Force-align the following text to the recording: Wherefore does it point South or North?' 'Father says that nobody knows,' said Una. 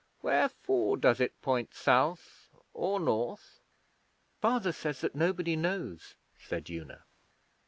Wherefore 0.23 0.97
does 0.97 1.19
it 1.21 1.39
point 1.43 1.75
South 1.75 2.49
or 2.73 2.99
North?' 2.99 3.59
'Father 4.39 4.71
says 4.71 4.99
that 5.01 5.13
nobody 5.13 5.55
knows,' 5.55 6.15
said 6.35 6.71
Una. 6.71 7.03